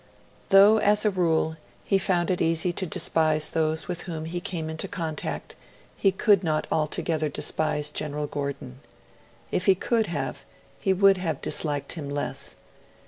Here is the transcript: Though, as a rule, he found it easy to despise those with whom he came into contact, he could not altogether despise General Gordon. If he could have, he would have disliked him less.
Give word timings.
Though, 0.49 0.79
as 0.79 1.05
a 1.05 1.11
rule, 1.11 1.57
he 1.83 1.99
found 1.99 2.31
it 2.31 2.41
easy 2.41 2.73
to 2.73 2.87
despise 2.87 3.49
those 3.51 3.87
with 3.87 4.01
whom 4.09 4.25
he 4.25 4.41
came 4.41 4.67
into 4.67 4.87
contact, 4.87 5.55
he 5.95 6.11
could 6.11 6.43
not 6.43 6.65
altogether 6.71 7.29
despise 7.29 7.91
General 7.91 8.25
Gordon. 8.25 8.79
If 9.51 9.67
he 9.67 9.75
could 9.75 10.07
have, 10.07 10.43
he 10.79 10.91
would 10.91 11.17
have 11.17 11.39
disliked 11.39 11.91
him 11.91 12.09
less. 12.09 12.55